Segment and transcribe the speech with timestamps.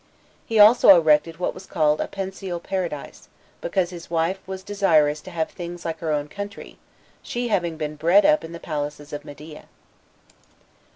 [0.47, 3.29] He also erected what was called a pensile paradise,
[3.61, 6.79] because his wife was desirous to have things like her own country,
[7.21, 9.65] she having been bred up in the palaces of Media."